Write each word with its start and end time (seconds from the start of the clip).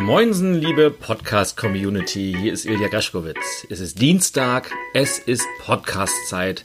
Moinsen, 0.00 0.54
liebe 0.54 0.90
Podcast-Community, 0.90 2.34
hier 2.40 2.54
ist 2.54 2.64
Ilja 2.64 2.88
Graschkowitz. 2.88 3.66
Es 3.68 3.80
ist 3.80 4.00
Dienstag, 4.00 4.70
es 4.94 5.18
ist 5.18 5.44
Podcast-Zeit 5.60 6.64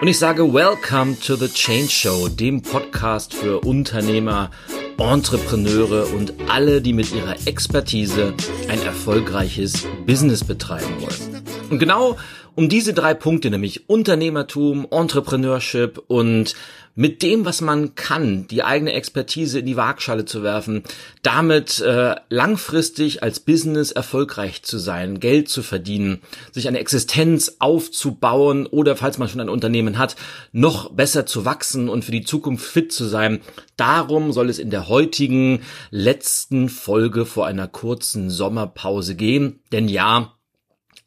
und 0.00 0.06
ich 0.06 0.18
sage 0.18 0.54
Welcome 0.54 1.18
to 1.18 1.34
the 1.34 1.48
Change 1.48 1.90
Show, 1.90 2.28
dem 2.28 2.62
Podcast 2.62 3.34
für 3.34 3.60
Unternehmer, 3.60 4.52
Entrepreneure 4.98 6.06
und 6.14 6.34
alle, 6.48 6.80
die 6.80 6.92
mit 6.92 7.12
ihrer 7.12 7.34
Expertise 7.46 8.34
ein 8.68 8.80
erfolgreiches 8.82 9.84
Business 10.06 10.44
betreiben 10.44 11.00
wollen. 11.00 11.42
Und 11.68 11.80
genau 11.80 12.16
um 12.56 12.68
diese 12.68 12.92
drei 12.92 13.14
Punkte, 13.14 13.50
nämlich 13.50 13.88
Unternehmertum, 13.88 14.88
Entrepreneurship 14.90 16.02
und 16.08 16.54
mit 16.98 17.22
dem, 17.22 17.44
was 17.44 17.60
man 17.60 17.94
kann, 17.94 18.48
die 18.48 18.62
eigene 18.62 18.94
Expertise 18.94 19.58
in 19.58 19.66
die 19.66 19.76
Waagschale 19.76 20.24
zu 20.24 20.42
werfen, 20.42 20.82
damit 21.22 21.78
äh, 21.80 22.16
langfristig 22.30 23.22
als 23.22 23.38
Business 23.38 23.92
erfolgreich 23.92 24.62
zu 24.62 24.78
sein, 24.78 25.20
Geld 25.20 25.50
zu 25.50 25.62
verdienen, 25.62 26.22
sich 26.52 26.66
eine 26.66 26.78
Existenz 26.78 27.56
aufzubauen 27.58 28.66
oder, 28.66 28.96
falls 28.96 29.18
man 29.18 29.28
schon 29.28 29.42
ein 29.42 29.50
Unternehmen 29.50 29.98
hat, 29.98 30.16
noch 30.52 30.90
besser 30.90 31.26
zu 31.26 31.44
wachsen 31.44 31.90
und 31.90 32.06
für 32.06 32.12
die 32.12 32.24
Zukunft 32.24 32.64
fit 32.64 32.90
zu 32.90 33.04
sein. 33.04 33.42
Darum 33.76 34.32
soll 34.32 34.48
es 34.48 34.58
in 34.58 34.70
der 34.70 34.88
heutigen 34.88 35.60
letzten 35.90 36.70
Folge 36.70 37.26
vor 37.26 37.46
einer 37.46 37.68
kurzen 37.68 38.30
Sommerpause 38.30 39.16
gehen. 39.16 39.60
Denn 39.70 39.88
ja, 39.88 40.35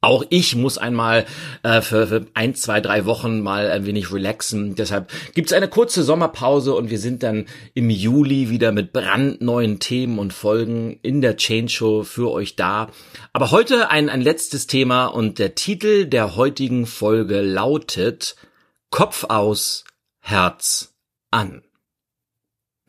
auch 0.01 0.23
ich 0.29 0.55
muss 0.55 0.77
einmal 0.77 1.25
äh, 1.63 1.81
für, 1.81 2.07
für 2.07 2.25
ein, 2.33 2.55
zwei, 2.55 2.79
drei 2.79 3.05
Wochen 3.05 3.41
mal 3.41 3.69
ein 3.69 3.85
wenig 3.85 4.13
relaxen. 4.13 4.75
Deshalb 4.75 5.11
gibt's 5.33 5.51
eine 5.51 5.67
kurze 5.67 6.03
Sommerpause 6.03 6.73
und 6.73 6.89
wir 6.89 6.99
sind 6.99 7.21
dann 7.21 7.47
im 7.73 7.89
Juli 7.89 8.49
wieder 8.49 8.71
mit 8.71 8.93
brandneuen 8.93 9.79
Themen 9.79 10.17
und 10.17 10.31
Folgen 10.31 10.97
in 11.01 11.19
der 11.21 11.35
Change 11.35 11.69
Show 11.69 12.03
für 12.03 12.31
euch 12.31 12.55
da. 12.55 12.89
Aber 13.33 13.51
heute 13.51 13.89
ein, 13.89 14.09
ein 14.09 14.21
letztes 14.21 14.67
Thema 14.67 15.07
und 15.07 15.37
der 15.37 15.55
Titel 15.55 16.05
der 16.05 16.37
heutigen 16.37 16.85
Folge 16.85 17.41
lautet 17.41 18.37
Kopf 18.91 19.25
aus, 19.25 19.83
Herz 20.19 20.95
an. 21.29 21.61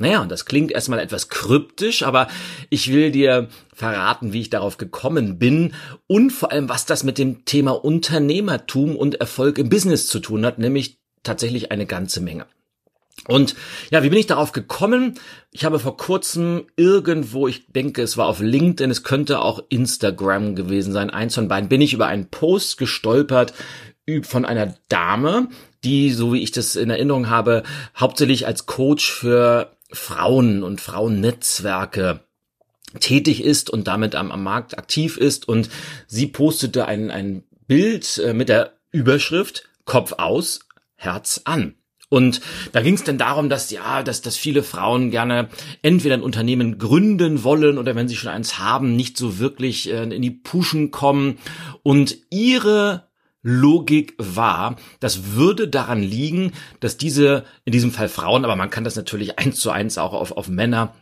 Naja, 0.01 0.23
und 0.23 0.31
das 0.31 0.47
klingt 0.47 0.73
erstmal 0.73 0.98
etwas 0.98 1.29
kryptisch, 1.29 2.05
aber 2.05 2.29
ich 2.70 2.91
will 2.91 3.11
dir 3.11 3.48
verraten, 3.75 4.33
wie 4.33 4.41
ich 4.41 4.48
darauf 4.48 4.79
gekommen 4.79 5.39
bin 5.39 5.75
und 6.07 6.31
vor 6.31 6.51
allem, 6.51 6.70
was 6.70 6.87
das 6.87 7.05
mit 7.05 7.19
dem 7.19 7.45
Thema 7.45 7.73
Unternehmertum 7.73 8.97
und 8.97 9.17
Erfolg 9.17 9.59
im 9.59 9.69
Business 9.69 10.07
zu 10.07 10.19
tun 10.19 10.47
hat, 10.47 10.59
nämlich 10.59 10.98
tatsächlich 11.23 11.70
eine 11.70 11.84
ganze 11.84 12.23
Menge. 12.23 12.47
Und 13.29 13.55
ja, 13.91 14.03
wie 14.03 14.09
bin 14.09 14.19
ich 14.19 14.27
darauf 14.27 14.53
gekommen? 14.53 15.19
Ich 15.51 15.67
habe 15.67 15.79
vor 15.79 15.98
kurzem 15.98 16.64
irgendwo, 16.77 17.47
ich 17.47 17.67
denke, 17.67 18.01
es 18.01 18.17
war 18.17 18.27
auf 18.27 18.41
LinkedIn, 18.41 18.91
es 18.91 19.03
könnte 19.03 19.41
auch 19.41 19.62
Instagram 19.69 20.57
gewesen 20.57 20.95
sein, 20.95 21.11
eins 21.11 21.35
von 21.35 21.47
beiden, 21.47 21.69
bin 21.69 21.83
ich 21.83 21.92
über 21.92 22.07
einen 22.07 22.31
Post 22.31 22.79
gestolpert 22.79 23.53
von 24.23 24.47
einer 24.47 24.75
Dame, 24.89 25.48
die, 25.85 26.11
so 26.11 26.33
wie 26.33 26.42
ich 26.42 26.53
das 26.53 26.75
in 26.75 26.89
Erinnerung 26.89 27.29
habe, 27.29 27.64
hauptsächlich 27.95 28.47
als 28.47 28.64
Coach 28.64 29.12
für 29.12 29.77
Frauen 29.92 30.62
und 30.62 30.80
Frauennetzwerke 30.80 32.20
tätig 32.98 33.44
ist 33.44 33.70
und 33.70 33.86
damit 33.86 34.14
am, 34.14 34.33
am 34.33 34.42
Markt 34.42 34.77
aktiv 34.77 35.16
ist 35.16 35.46
und 35.48 35.70
sie 36.06 36.27
postete 36.27 36.86
ein, 36.86 37.10
ein 37.10 37.44
Bild 37.66 38.18
äh, 38.18 38.34
mit 38.34 38.48
der 38.48 38.72
Überschrift 38.91 39.68
Kopf 39.84 40.14
aus, 40.18 40.61
Herz 40.96 41.42
an. 41.44 41.74
Und 42.08 42.41
da 42.72 42.83
ging 42.83 42.94
es 42.94 43.05
dann 43.05 43.18
darum, 43.18 43.48
dass 43.48 43.70
ja, 43.70 44.02
dass, 44.02 44.20
dass 44.20 44.36
viele 44.36 44.64
Frauen 44.64 45.12
gerne 45.12 45.48
entweder 45.83 46.14
ein 46.14 46.22
Unternehmen 46.22 46.77
gründen 46.78 47.45
wollen 47.45 47.79
oder 47.79 47.95
wenn 47.95 48.08
sie 48.08 48.17
schon 48.17 48.33
eins 48.33 48.58
haben, 48.58 48.96
nicht 48.96 49.17
so 49.17 49.39
wirklich 49.39 49.89
äh, 49.89 50.02
in 50.02 50.20
die 50.20 50.33
Puschen 50.33 50.90
kommen 50.90 51.39
und 51.84 52.18
ihre 52.30 53.10
Logik 53.42 54.14
war, 54.18 54.77
das 55.01 55.34
würde 55.34 55.68
daran 55.68 56.02
liegen, 56.02 56.52
dass 56.80 56.96
diese, 56.96 57.45
in 57.64 57.73
diesem 57.73 57.92
Fall 57.92 58.08
Frauen, 58.08 58.45
aber 58.45 58.56
man 58.56 58.70
kann 58.70 58.84
das 58.84 58.96
natürlich 58.96 59.39
eins 59.39 59.61
zu 59.61 59.70
eins 59.70 59.98
auch 59.98 60.12
auf, 60.12 60.33
auf 60.33 60.48
Männer 60.48 60.95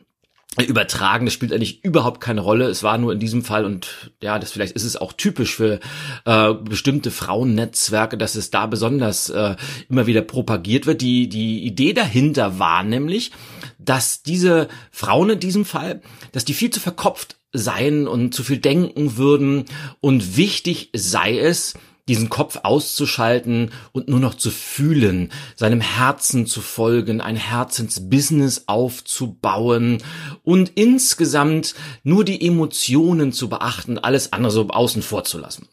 übertragen. 0.66 1.26
Das 1.26 1.34
spielt 1.34 1.52
eigentlich 1.52 1.84
überhaupt 1.84 2.20
keine 2.20 2.40
Rolle. 2.40 2.68
Es 2.68 2.82
war 2.82 2.98
nur 2.98 3.12
in 3.12 3.20
diesem 3.20 3.44
Fall 3.44 3.64
und 3.64 4.12
ja, 4.22 4.38
das 4.38 4.50
vielleicht 4.50 4.74
ist 4.74 4.84
es 4.84 4.96
auch 4.96 5.12
typisch 5.12 5.54
für 5.54 5.78
äh, 6.24 6.54
bestimmte 6.54 7.10
Frauennetzwerke, 7.10 8.16
dass 8.16 8.34
es 8.34 8.50
da 8.50 8.66
besonders 8.66 9.28
äh, 9.28 9.56
immer 9.88 10.06
wieder 10.06 10.22
propagiert 10.22 10.86
wird. 10.86 11.00
Die 11.00 11.28
die 11.28 11.64
Idee 11.64 11.92
dahinter 11.92 12.58
war 12.58 12.82
nämlich, 12.82 13.30
dass 13.78 14.22
diese 14.22 14.68
Frauen 14.90 15.30
in 15.30 15.40
diesem 15.40 15.64
Fall, 15.64 16.00
dass 16.32 16.44
die 16.44 16.54
viel 16.54 16.70
zu 16.70 16.80
verkopft 16.80 17.36
seien 17.52 18.08
und 18.08 18.34
zu 18.34 18.42
viel 18.42 18.58
denken 18.58 19.16
würden 19.16 19.64
und 20.00 20.36
wichtig 20.36 20.90
sei 20.94 21.38
es, 21.38 21.74
diesen 22.08 22.28
Kopf 22.28 22.60
auszuschalten 22.62 23.70
und 23.92 24.08
nur 24.08 24.20
noch 24.20 24.34
zu 24.34 24.50
fühlen, 24.50 25.30
seinem 25.54 25.80
Herzen 25.80 26.46
zu 26.46 26.60
folgen, 26.60 27.20
ein 27.20 27.36
Herzensbusiness 27.36 28.64
aufzubauen 28.66 29.98
und 30.42 30.72
insgesamt 30.74 31.74
nur 32.02 32.24
die 32.24 32.44
Emotionen 32.44 33.32
zu 33.32 33.48
beachten, 33.48 33.98
alles 33.98 34.32
andere 34.32 34.50
so 34.50 34.68
außen 34.68 35.02
vor 35.02 35.24
zu 35.24 35.38
lassen. 35.38 35.68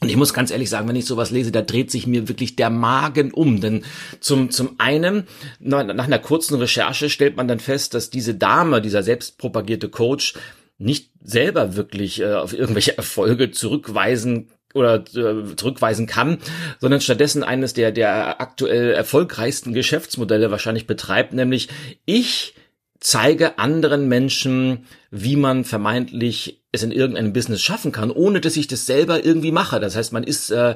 Und 0.00 0.10
ich 0.10 0.16
muss 0.16 0.34
ganz 0.34 0.50
ehrlich 0.50 0.68
sagen, 0.68 0.88
wenn 0.88 0.96
ich 0.96 1.06
sowas 1.06 1.30
lese, 1.30 1.52
da 1.52 1.62
dreht 1.62 1.90
sich 1.90 2.06
mir 2.06 2.28
wirklich 2.28 2.54
der 2.54 2.68
Magen 2.68 3.32
um. 3.32 3.62
Denn 3.62 3.84
zum, 4.20 4.50
zum 4.50 4.74
einen, 4.78 5.26
nach, 5.58 5.80
einer 5.80 6.18
kurzen 6.18 6.56
Recherche 6.56 7.08
stellt 7.08 7.36
man 7.36 7.48
dann 7.48 7.60
fest, 7.60 7.94
dass 7.94 8.10
diese 8.10 8.34
Dame, 8.34 8.82
dieser 8.82 9.02
selbstpropagierte 9.02 9.88
Coach, 9.88 10.34
nicht 10.78 11.12
selber 11.22 11.76
wirklich 11.76 12.20
äh, 12.20 12.34
auf 12.34 12.52
irgendwelche 12.52 12.98
Erfolge 12.98 13.50
zurückweisen 13.50 14.50
oder 14.74 15.04
äh, 15.14 15.56
zurückweisen 15.56 16.06
kann, 16.06 16.38
sondern 16.80 17.00
stattdessen 17.00 17.42
eines 17.42 17.74
der, 17.74 17.92
der 17.92 18.40
aktuell 18.40 18.92
erfolgreichsten 18.92 19.72
Geschäftsmodelle 19.72 20.50
wahrscheinlich 20.50 20.86
betreibt, 20.86 21.32
nämlich 21.32 21.68
ich 22.04 22.54
zeige 23.00 23.58
anderen 23.58 24.08
Menschen, 24.08 24.86
wie 25.10 25.36
man 25.36 25.64
vermeintlich 25.64 26.62
es 26.72 26.82
in 26.82 26.92
irgendeinem 26.92 27.32
Business 27.32 27.62
schaffen 27.62 27.92
kann, 27.92 28.10
ohne 28.10 28.40
dass 28.40 28.56
ich 28.56 28.66
das 28.66 28.86
selber 28.86 29.24
irgendwie 29.24 29.52
mache. 29.52 29.80
Das 29.80 29.96
heißt, 29.96 30.12
man 30.12 30.24
ist 30.24 30.50
äh, 30.50 30.74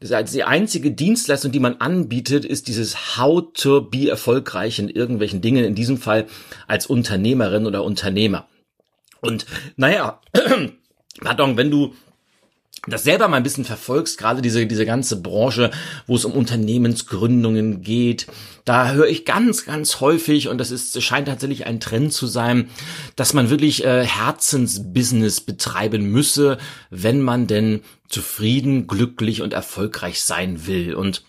das 0.00 0.10
heißt, 0.10 0.34
die 0.34 0.44
einzige 0.44 0.90
Dienstleistung, 0.90 1.52
die 1.52 1.60
man 1.60 1.76
anbietet, 1.76 2.44
ist 2.44 2.68
dieses 2.68 3.16
How 3.16 3.44
to 3.54 3.82
be 3.82 4.08
erfolgreich 4.08 4.78
in 4.78 4.88
irgendwelchen 4.88 5.40
Dingen, 5.40 5.64
in 5.64 5.74
diesem 5.74 5.98
Fall 5.98 6.26
als 6.66 6.86
Unternehmerin 6.86 7.66
oder 7.66 7.82
Unternehmer. 7.82 8.46
Und 9.20 9.46
naja, 9.76 10.20
pardon, 11.20 11.56
wenn 11.56 11.70
du 11.70 11.94
das 12.86 13.04
selber 13.04 13.28
mal 13.28 13.38
ein 13.38 13.42
bisschen 13.42 13.64
verfolgst, 13.64 14.18
gerade 14.18 14.42
diese, 14.42 14.66
diese 14.66 14.86
ganze 14.86 15.20
Branche, 15.20 15.70
wo 16.06 16.16
es 16.16 16.24
um 16.24 16.32
Unternehmensgründungen 16.32 17.82
geht, 17.82 18.26
da 18.64 18.92
höre 18.92 19.06
ich 19.06 19.24
ganz, 19.24 19.64
ganz 19.64 20.00
häufig, 20.00 20.48
und 20.48 20.58
das 20.58 20.70
ist, 20.70 21.00
scheint 21.02 21.28
tatsächlich 21.28 21.66
ein 21.66 21.80
Trend 21.80 22.12
zu 22.12 22.26
sein, 22.26 22.68
dass 23.14 23.32
man 23.32 23.50
wirklich 23.50 23.84
äh, 23.84 24.04
Herzensbusiness 24.04 25.40
betreiben 25.40 26.10
müsse, 26.10 26.58
wenn 26.90 27.20
man 27.20 27.46
denn 27.46 27.82
zufrieden, 28.08 28.86
glücklich 28.86 29.42
und 29.42 29.52
erfolgreich 29.52 30.22
sein 30.22 30.66
will. 30.66 30.94
Und 30.94 31.22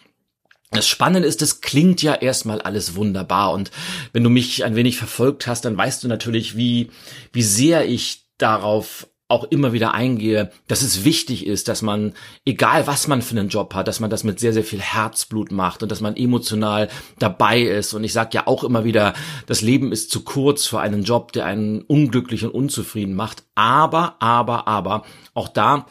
das 0.72 0.88
Spannende 0.88 1.28
ist, 1.28 1.42
das 1.42 1.62
klingt 1.62 2.02
ja 2.02 2.14
erstmal 2.14 2.62
alles 2.62 2.96
wunderbar 2.96 3.54
und 3.54 3.72
wenn 4.14 4.24
du 4.24 4.30
mich 4.30 4.66
ein 4.66 4.76
wenig 4.76 4.98
verfolgt 4.98 5.48
hast, 5.48 5.64
dann 5.64 5.78
weißt 5.78 6.04
du 6.04 6.08
natürlich, 6.08 6.58
wie, 6.58 6.92
wie 7.32 7.44
sehr 7.44 7.88
ich 7.88 8.26
darauf 8.38 9.08
auch 9.30 9.44
immer 9.46 9.74
wieder 9.74 9.94
eingehe, 9.94 10.52
dass 10.68 10.82
es 10.82 11.04
wichtig 11.04 11.46
ist, 11.46 11.68
dass 11.68 11.82
man, 11.82 12.14
egal 12.46 12.88
was 12.88 13.08
man 13.08 13.22
für 13.22 13.38
einen 13.38 13.50
Job 13.50 13.74
hat, 13.74 13.88
dass 13.88 14.00
man 14.00 14.10
das 14.10 14.24
mit 14.24 14.40
sehr, 14.40 14.54
sehr 14.54 14.64
viel 14.64 14.80
Herzblut 14.80 15.52
macht 15.52 15.84
und 15.84 15.92
dass 15.92 16.00
man 16.00 16.16
emotional 16.16 16.88
dabei 17.20 17.62
ist. 17.62 17.94
Und 17.94 18.06
ich 18.06 18.14
sage 18.14 18.30
ja 18.34 18.48
auch 18.48 18.64
immer 18.64 18.86
wieder, 18.86 19.14
das 19.46 19.62
Leben 19.62 19.92
ist 19.92 20.12
zu 20.12 20.24
kurz 20.24 20.66
für 20.66 20.80
einen 20.80 21.04
Job, 21.04 21.34
der 21.34 21.46
einen 21.46 21.82
unglücklich 21.82 22.46
und 22.46 22.52
unzufrieden 22.52 23.16
macht. 23.16 23.44
Aber, 23.56 24.16
aber, 24.20 24.68
aber, 24.68 25.04
auch 25.34 25.50
da 25.50 25.88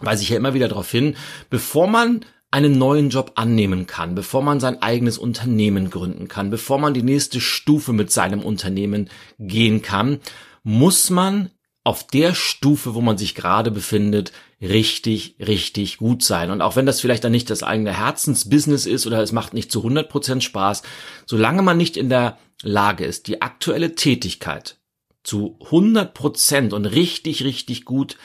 weise 0.00 0.22
ich 0.24 0.30
ja 0.30 0.36
immer 0.36 0.54
wieder 0.54 0.68
darauf 0.68 0.90
hin, 0.90 1.16
bevor 1.50 1.86
man 1.86 2.24
einen 2.50 2.78
neuen 2.78 3.10
Job 3.10 3.32
annehmen 3.36 3.86
kann, 3.86 4.14
bevor 4.14 4.42
man 4.42 4.60
sein 4.60 4.80
eigenes 4.82 5.18
Unternehmen 5.18 5.90
gründen 5.90 6.28
kann, 6.28 6.50
bevor 6.50 6.78
man 6.78 6.94
die 6.94 7.02
nächste 7.02 7.40
Stufe 7.40 7.92
mit 7.92 8.10
seinem 8.10 8.42
Unternehmen 8.42 9.10
gehen 9.38 9.82
kann, 9.82 10.20
muss 10.62 11.10
man 11.10 11.50
auf 11.84 12.06
der 12.06 12.34
Stufe, 12.34 12.94
wo 12.94 13.02
man 13.02 13.18
sich 13.18 13.34
gerade 13.34 13.70
befindet, 13.70 14.32
richtig, 14.60 15.36
richtig 15.38 15.98
gut 15.98 16.24
sein. 16.24 16.50
Und 16.50 16.62
auch 16.62 16.76
wenn 16.76 16.86
das 16.86 17.00
vielleicht 17.00 17.22
dann 17.22 17.32
nicht 17.32 17.50
das 17.50 17.62
eigene 17.62 17.96
Herzensbusiness 17.96 18.86
ist 18.86 19.06
oder 19.06 19.22
es 19.22 19.32
macht 19.32 19.52
nicht 19.52 19.70
zu 19.70 19.80
100 19.80 20.08
Prozent 20.08 20.42
Spaß, 20.42 20.82
solange 21.26 21.60
man 21.60 21.76
nicht 21.76 21.98
in 21.98 22.08
der 22.08 22.38
Lage 22.62 23.04
ist, 23.04 23.28
die 23.28 23.42
aktuelle 23.42 23.94
Tätigkeit 23.94 24.78
zu 25.22 25.58
100 25.64 26.14
Prozent 26.14 26.72
und 26.72 26.86
richtig, 26.86 27.44
richtig 27.44 27.84
gut 27.84 28.16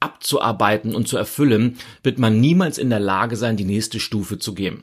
abzuarbeiten 0.00 0.94
und 0.94 1.06
zu 1.06 1.16
erfüllen, 1.16 1.78
wird 2.02 2.18
man 2.18 2.40
niemals 2.40 2.76
in 2.76 2.90
der 2.90 3.00
Lage 3.00 3.36
sein, 3.36 3.56
die 3.56 3.64
nächste 3.64 4.00
Stufe 4.00 4.38
zu 4.38 4.52
gehen. 4.52 4.82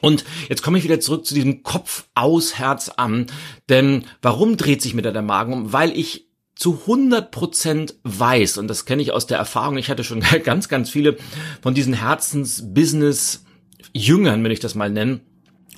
Und 0.00 0.24
jetzt 0.48 0.62
komme 0.62 0.78
ich 0.78 0.84
wieder 0.84 1.00
zurück 1.00 1.26
zu 1.26 1.34
diesem 1.34 1.62
Kopf 1.62 2.06
aus 2.14 2.58
Herz 2.58 2.88
an, 2.88 3.26
denn 3.68 4.04
warum 4.22 4.56
dreht 4.56 4.82
sich 4.82 4.94
mir 4.94 5.02
da 5.02 5.10
der 5.10 5.22
Magen 5.22 5.52
um? 5.52 5.72
Weil 5.72 5.96
ich 5.96 6.29
zu 6.60 6.78
100 6.82 7.30
Prozent 7.30 7.94
weiß, 8.04 8.58
und 8.58 8.68
das 8.68 8.84
kenne 8.84 9.00
ich 9.00 9.12
aus 9.12 9.26
der 9.26 9.38
Erfahrung, 9.38 9.78
ich 9.78 9.88
hatte 9.88 10.04
schon 10.04 10.22
ganz, 10.44 10.68
ganz 10.68 10.90
viele 10.90 11.16
von 11.62 11.72
diesen 11.72 11.94
Herzens-Business-Jüngern, 11.94 14.44
wenn 14.44 14.52
ich 14.52 14.60
das 14.60 14.74
mal 14.74 14.90
nennen, 14.90 15.22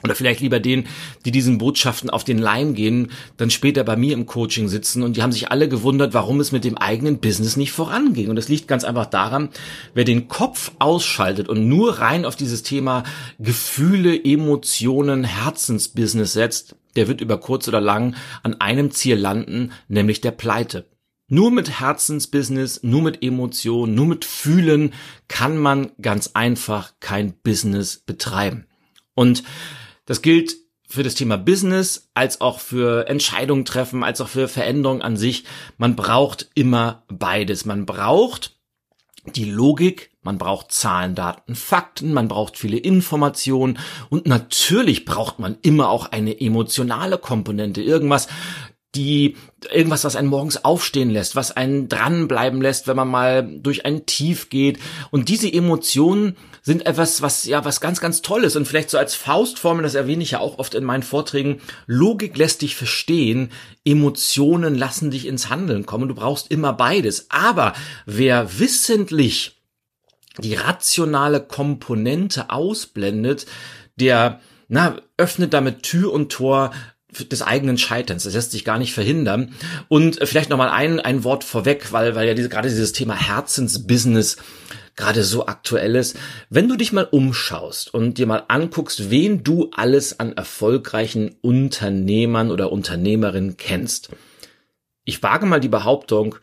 oder 0.03 0.17
vielleicht 0.17 0.41
lieber 0.41 0.59
denen, 0.59 0.89
die 1.25 1.31
diesen 1.31 1.59
Botschaften 1.59 2.11
auf 2.11 2.25
den 2.25 2.39
Leim 2.39 2.75
gehen, 2.75 3.13
dann 3.37 3.51
später 3.51 3.85
bei 3.85 3.95
mir 3.95 4.15
im 4.15 4.27
Coaching 4.27 4.67
sitzen. 4.67 5.05
Und 5.05 5.17
die 5.17 5.23
haben 5.23 5.31
sich 5.31 5.53
alle 5.53 5.69
gewundert, 5.69 6.15
warum 6.15 6.41
es 6.41 6.51
mit 6.51 6.65
dem 6.65 6.77
eigenen 6.77 7.21
Business 7.21 7.57
nicht 7.57 7.71
voranging. 7.71 8.29
Und 8.29 8.35
das 8.35 8.49
liegt 8.49 8.67
ganz 8.67 8.83
einfach 8.83 9.07
daran, 9.07 9.51
wer 9.95 10.03
den 10.03 10.27
Kopf 10.27 10.73
ausschaltet 10.81 11.49
und 11.49 11.69
nur 11.69 12.01
rein 12.01 12.25
auf 12.25 12.35
dieses 12.35 12.65
Thema 12.65 13.05
Gefühle, 13.39 14.21
Emotionen, 14.25 15.23
Herzensbusiness 15.23 16.33
setzt, 16.33 16.75
der 16.97 17.09
wird 17.09 17.21
über 17.21 17.39
kurz 17.39 17.69
oder 17.69 17.81
lang 17.81 18.15
an 18.43 18.61
einem 18.61 18.91
Ziel 18.91 19.17
landen, 19.17 19.73
nämlich 19.89 20.21
der 20.21 20.33
Pleite. 20.33 20.89
Nur 21.29 21.51
mit 21.51 21.81
Herzensbusiness, 21.81 22.83
nur 22.83 23.03
mit 23.03 23.23
Emotionen, 23.23 23.95
nur 23.95 24.07
mit 24.07 24.25
Fühlen 24.25 24.93
kann 25.29 25.57
man 25.57 25.93
ganz 26.01 26.33
einfach 26.35 26.93
kein 27.01 27.33
Business 27.43 27.99
betreiben. 27.99 28.67
Und 29.15 29.43
das 30.05 30.21
gilt 30.21 30.57
für 30.87 31.03
das 31.03 31.15
Thema 31.15 31.39
Business, 31.39 32.11
als 32.13 32.43
auch 32.43 32.61
für 32.61 33.09
Entscheidungen 33.09 33.65
treffen, 33.65 34.05
als 34.05 34.21
auch 34.21 34.29
für 34.29 34.47
Veränderungen 34.47 35.01
an 35.01 35.17
sich. 35.17 35.45
Man 35.79 35.97
braucht 35.97 36.51
immer 36.55 37.05
beides. 37.09 37.65
Man 37.65 37.87
braucht 37.87 38.59
die 39.25 39.51
Logik, 39.51 40.12
man 40.23 40.39
braucht 40.39 40.73
Zahlen, 40.73 41.15
Daten, 41.15 41.55
Fakten, 41.55 42.13
man 42.13 42.29
braucht 42.29 42.57
viele 42.57 42.79
Informationen 42.79 43.79
und 44.09 44.27
natürlich 44.27 45.05
braucht 45.05 45.39
man 45.39 45.59
immer 45.63 45.89
auch 45.89 46.07
eine 46.07 46.41
emotionale 46.41 47.19
Komponente, 47.19 47.83
irgendwas, 47.83 48.29
die 48.95 49.37
irgendwas, 49.71 50.05
was 50.05 50.17
einen 50.17 50.29
morgens 50.29 50.65
aufstehen 50.65 51.11
lässt, 51.11 51.35
was 51.35 51.51
einen 51.51 51.89
dranbleiben 51.89 52.61
lässt, 52.61 52.87
wenn 52.87 52.97
man 52.97 53.09
mal 53.09 53.43
durch 53.43 53.87
ein 53.87 54.05
Tief 54.05 54.51
geht. 54.51 54.79
Und 55.11 55.31
diese 55.31 55.51
Emotionen 55.51 56.37
sind 56.61 56.85
etwas, 56.85 57.23
was 57.23 57.47
ja 57.47 57.65
was 57.65 57.81
ganz, 57.81 58.01
ganz 58.01 58.21
Tolles 58.21 58.55
und 58.55 58.69
vielleicht 58.69 58.91
so 58.91 58.99
als 58.99 59.15
Faustformel, 59.15 59.83
das 59.83 59.95
erwähne 59.95 60.23
ich 60.23 60.33
ja 60.33 60.41
auch 60.41 60.59
oft 60.59 60.75
in 60.75 60.85
meinen 60.85 61.03
Vorträgen. 61.03 61.61
Logik 61.87 62.37
lässt 62.37 62.61
dich 62.61 62.77
verstehen, 62.77 63.51
Emotionen 63.85 64.75
lassen 64.75 65.11
dich 65.11 65.27
ins 65.27 65.49
Handeln 65.49 65.87
kommen. 65.87 66.09
Du 66.09 66.15
brauchst 66.15 66.51
immer 66.51 66.75
beides. 66.75 67.31
Aber 67.31 67.73
wer 68.05 68.59
wissentlich 68.59 69.62
die 70.39 70.55
rationale 70.55 71.41
Komponente 71.41 72.51
ausblendet, 72.51 73.47
der 73.97 74.41
na, 74.69 74.97
öffnet 75.19 75.53
damit 75.53 75.83
Tür 75.83 76.13
und 76.13 76.33
Tor 76.33 76.73
des 77.31 77.43
eigenen 77.43 77.77
Scheiterns. 77.77 78.25
Das 78.25 78.33
lässt 78.33 78.53
sich 78.53 78.65
gar 78.65 78.79
nicht 78.79 78.95
verhindern. 78.95 79.55
Und 79.89 80.19
vielleicht 80.23 80.49
nochmal 80.49 80.71
ein, 80.71 80.99
ein 80.99 81.25
Wort 81.25 81.45
vorweg, 81.45 81.93
weil, 81.93 82.15
weil 82.15 82.27
ja 82.27 82.35
diese, 82.35 82.49
gerade 82.49 82.71
dieses 82.71 82.93
Thema 82.93 83.15
Herzensbusiness 83.15 84.39
gerade 84.97 85.25
so 85.25 85.47
aktuell 85.47 85.97
ist. 85.97 86.19
Wenn 86.49 86.69
du 86.69 86.77
dich 86.77 86.93
mal 86.93 87.05
umschaust 87.11 87.93
und 87.93 88.19
dir 88.19 88.27
mal 88.27 88.45
anguckst, 88.49 89.11
wen 89.11 89.43
du 89.43 89.71
alles 89.75 90.21
an 90.21 90.33
erfolgreichen 90.33 91.37
Unternehmern 91.41 92.51
oder 92.51 92.73
Unternehmerinnen 92.73 93.57
kennst. 93.57 94.11
Ich 95.05 95.23
wage 95.23 95.47
mal 95.47 95.61
die 95.61 95.69
Behauptung, 95.69 96.37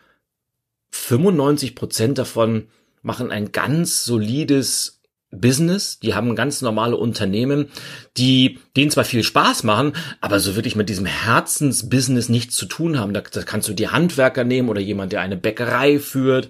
95 0.91 1.75
Prozent 1.75 2.17
davon 2.17 2.67
machen 3.01 3.31
ein 3.31 3.51
ganz 3.51 4.03
solides 4.03 4.99
Business, 5.31 5.99
die 5.99 6.15
haben 6.15 6.35
ganz 6.35 6.61
normale 6.61 6.97
Unternehmen, 6.97 7.69
die 8.17 8.59
denen 8.75 8.89
zwar 8.89 9.03
viel 9.03 9.23
Spaß 9.23 9.63
machen, 9.63 9.93
aber 10.21 10.39
so 10.39 10.55
wirklich 10.55 10.75
mit 10.75 10.89
diesem 10.89 11.05
Herzensbusiness 11.05 12.29
nichts 12.29 12.55
zu 12.55 12.65
tun 12.65 12.99
haben. 12.99 13.13
Da, 13.13 13.21
da 13.21 13.43
kannst 13.43 13.67
du 13.67 13.73
die 13.73 13.89
Handwerker 13.89 14.43
nehmen 14.43 14.69
oder 14.69 14.81
jemand, 14.81 15.11
der 15.11 15.21
eine 15.21 15.37
Bäckerei 15.37 15.99
führt, 15.99 16.49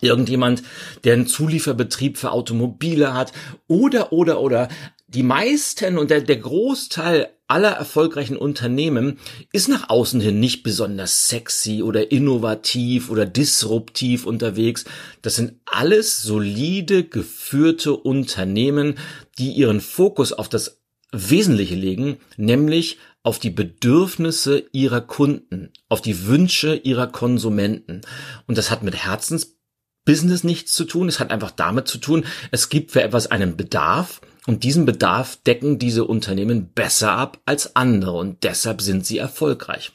irgendjemand, 0.00 0.64
der 1.04 1.14
einen 1.14 1.28
Zulieferbetrieb 1.28 2.18
für 2.18 2.32
Automobile 2.32 3.14
hat 3.14 3.32
oder 3.68 4.12
oder 4.12 4.40
oder 4.40 4.68
die 5.06 5.22
meisten 5.22 5.96
und 5.96 6.10
der, 6.10 6.22
der 6.22 6.38
Großteil 6.38 7.28
aller 7.52 7.72
erfolgreichen 7.72 8.38
Unternehmen 8.38 9.18
ist 9.52 9.68
nach 9.68 9.90
außen 9.90 10.22
hin 10.22 10.40
nicht 10.40 10.62
besonders 10.62 11.28
sexy 11.28 11.82
oder 11.82 12.10
innovativ 12.10 13.10
oder 13.10 13.26
disruptiv 13.26 14.24
unterwegs. 14.24 14.86
Das 15.20 15.36
sind 15.36 15.60
alles 15.66 16.22
solide 16.22 17.04
geführte 17.04 17.94
Unternehmen, 17.94 18.94
die 19.38 19.50
ihren 19.50 19.82
Fokus 19.82 20.32
auf 20.32 20.48
das 20.48 20.80
Wesentliche 21.12 21.74
legen, 21.74 22.16
nämlich 22.38 22.96
auf 23.22 23.38
die 23.38 23.50
Bedürfnisse 23.50 24.64
ihrer 24.72 25.02
Kunden, 25.02 25.68
auf 25.90 26.00
die 26.00 26.26
Wünsche 26.26 26.74
ihrer 26.74 27.06
Konsumenten. 27.06 28.00
Und 28.46 28.56
das 28.56 28.70
hat 28.70 28.82
mit 28.82 28.96
Herzensbusiness 28.96 30.42
nichts 30.42 30.72
zu 30.72 30.86
tun. 30.86 31.06
Es 31.06 31.20
hat 31.20 31.30
einfach 31.30 31.50
damit 31.50 31.86
zu 31.86 31.98
tun, 31.98 32.24
es 32.50 32.70
gibt 32.70 32.92
für 32.92 33.02
etwas 33.02 33.30
einen 33.30 33.58
Bedarf 33.58 34.22
und 34.46 34.64
diesen 34.64 34.86
Bedarf 34.86 35.36
decken 35.36 35.78
diese 35.78 36.04
Unternehmen 36.04 36.70
besser 36.72 37.12
ab 37.12 37.38
als 37.46 37.76
andere 37.76 38.12
und 38.12 38.42
deshalb 38.42 38.82
sind 38.82 39.06
sie 39.06 39.18
erfolgreich. 39.18 39.92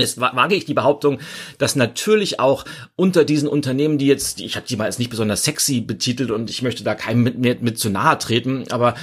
Jetzt 0.00 0.20
wage 0.20 0.54
ich 0.54 0.64
die 0.64 0.74
Behauptung, 0.74 1.18
dass 1.58 1.76
natürlich 1.76 2.40
auch 2.40 2.64
unter 2.96 3.24
diesen 3.24 3.48
Unternehmen, 3.48 3.98
die 3.98 4.06
jetzt, 4.06 4.40
ich 4.40 4.56
habe 4.56 4.66
die 4.66 4.76
mal 4.76 4.84
als 4.84 4.98
nicht 4.98 5.10
besonders 5.10 5.44
sexy 5.44 5.80
betitelt 5.80 6.30
und 6.30 6.50
ich 6.50 6.62
möchte 6.62 6.84
da 6.84 6.94
keinem 6.94 7.22
mit, 7.22 7.38
mit, 7.38 7.62
mit 7.62 7.78
zu 7.78 7.90
nahe 7.90 8.18
treten, 8.18 8.64
aber 8.70 8.94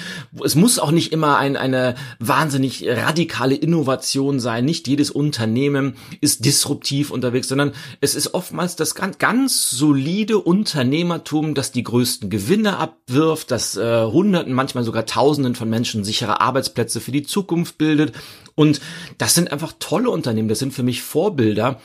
es 0.44 0.56
muss 0.56 0.80
auch 0.80 0.92
nicht 0.92 1.12
immer 1.12 1.38
ein, 1.38 1.58
eine 1.58 1.96
wahnsinnig 2.20 2.86
radikale 2.88 3.56
Innovation 3.56 4.40
sein. 4.40 4.66
Nicht 4.66 4.88
jedes 4.88 5.12
Unternehmen 5.12 5.96
ist 6.22 6.46
disruptiv 6.46 7.12
unterwegs, 7.12 7.48
sondern 7.48 7.74
es 8.02 8.16
ist 8.16 8.34
oftmals 8.34 8.76
das 8.76 8.96
ganz, 8.96 9.18
ganz 9.18 9.70
solide 9.70 10.40
Unternehmertum, 10.40 11.54
das 11.54 11.72
die 11.72 11.84
größten 11.84 12.30
Gewinne 12.30 12.78
abwirft, 12.78 13.52
das 13.52 13.78
äh, 13.78 14.04
Hunderten, 14.06 14.54
manchmal 14.54 14.84
sogar 14.84 15.06
Tausenden 15.06 15.56
von 15.56 15.70
Menschen 15.70 16.04
sichere 16.04 16.42
Arbeitsplätze 16.42 17.00
für 17.02 17.12
die 17.12 17.24
Zukunft 17.24 17.78
bildet 17.78 18.14
und 18.58 18.82
das 19.20 19.36
sind 19.36 19.52
einfach 19.52 19.74
tolle 19.78 20.10
Unternehmen, 20.10 20.50
das 20.50 20.58
sind 20.58 20.74
für 20.74 20.82
mich 20.82 21.04
Vorbilder, 21.04 21.80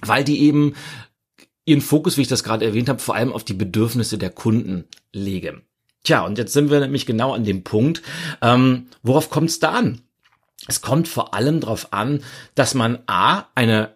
weil 0.00 0.24
die 0.24 0.40
eben 0.40 0.74
ihren 1.66 1.82
Fokus, 1.82 2.16
wie 2.16 2.22
ich 2.22 2.28
das 2.28 2.42
gerade 2.42 2.64
erwähnt 2.64 2.88
habe, 2.88 2.98
vor 2.98 3.14
allem 3.14 3.30
auf 3.30 3.44
die 3.44 3.52
Bedürfnisse 3.52 4.16
der 4.16 4.30
Kunden 4.30 4.84
legen. 5.12 5.62
Tja, 6.04 6.24
und 6.24 6.38
jetzt 6.38 6.54
sind 6.54 6.70
wir 6.70 6.80
nämlich 6.80 7.04
genau 7.04 7.34
an 7.34 7.44
dem 7.44 7.62
Punkt, 7.62 8.00
ähm, 8.40 8.86
worauf 9.02 9.28
kommt 9.28 9.50
es 9.50 9.58
da 9.58 9.72
an? 9.72 10.00
Es 10.66 10.80
kommt 10.80 11.08
vor 11.08 11.34
allem 11.34 11.60
darauf 11.60 11.92
an, 11.92 12.22
dass 12.54 12.72
man 12.72 13.00
A, 13.06 13.44
eine 13.54 13.94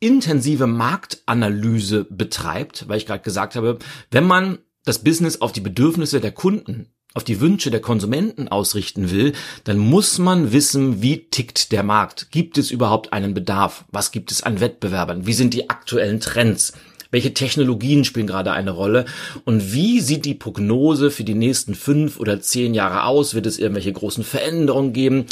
intensive 0.00 0.66
Marktanalyse 0.66 2.04
betreibt, 2.04 2.86
weil 2.86 2.98
ich 2.98 3.06
gerade 3.06 3.22
gesagt 3.22 3.56
habe, 3.56 3.78
wenn 4.10 4.24
man 4.24 4.58
das 4.84 5.02
Business 5.02 5.40
auf 5.40 5.52
die 5.52 5.62
Bedürfnisse 5.62 6.20
der 6.20 6.32
Kunden 6.32 6.93
auf 7.14 7.24
die 7.24 7.40
Wünsche 7.40 7.70
der 7.70 7.80
Konsumenten 7.80 8.48
ausrichten 8.48 9.10
will, 9.10 9.32
dann 9.62 9.78
muss 9.78 10.18
man 10.18 10.52
wissen, 10.52 11.00
wie 11.00 11.26
tickt 11.30 11.72
der 11.72 11.84
Markt. 11.84 12.30
Gibt 12.32 12.58
es 12.58 12.70
überhaupt 12.70 13.12
einen 13.12 13.34
Bedarf? 13.34 13.84
Was 13.92 14.10
gibt 14.10 14.32
es 14.32 14.42
an 14.42 14.60
Wettbewerbern? 14.60 15.26
Wie 15.26 15.32
sind 15.32 15.54
die 15.54 15.70
aktuellen 15.70 16.20
Trends? 16.20 16.72
Welche 17.14 17.32
Technologien 17.32 18.04
spielen 18.04 18.26
gerade 18.26 18.50
eine 18.50 18.72
Rolle? 18.72 19.04
Und 19.44 19.72
wie 19.72 20.00
sieht 20.00 20.24
die 20.24 20.34
Prognose 20.34 21.12
für 21.12 21.22
die 21.22 21.36
nächsten 21.36 21.76
fünf 21.76 22.18
oder 22.18 22.40
zehn 22.40 22.74
Jahre 22.74 23.04
aus? 23.04 23.34
Wird 23.34 23.46
es 23.46 23.56
irgendwelche 23.56 23.92
großen 23.92 24.24
Veränderungen 24.24 24.92
geben? 24.92 25.26